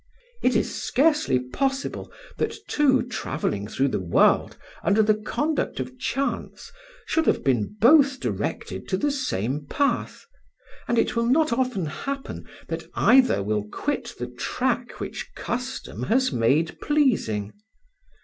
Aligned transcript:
"It 0.41 0.55
is 0.55 0.73
scarcely 0.73 1.37
possible 1.37 2.11
that 2.37 2.55
two 2.67 3.03
travelling 3.03 3.67
through 3.67 3.89
the 3.89 3.99
world 3.99 4.57
under 4.81 5.03
the 5.03 5.13
conduct 5.13 5.79
of 5.79 5.95
chance 5.99 6.71
should 7.05 7.27
have 7.27 7.43
been 7.43 7.75
both 7.79 8.19
directed 8.19 8.87
to 8.87 8.97
the 8.97 9.11
same 9.11 9.67
path, 9.67 10.25
and 10.87 10.97
it 10.97 11.15
will 11.15 11.27
not 11.27 11.53
often 11.53 11.85
happen 11.85 12.47
that 12.67 12.85
either 12.95 13.43
will 13.43 13.65
quit 13.71 14.15
the 14.17 14.25
track 14.25 14.99
which 14.99 15.29
custom 15.35 16.01
has 16.01 16.31
made 16.31 16.81
pleasing. 16.81 17.53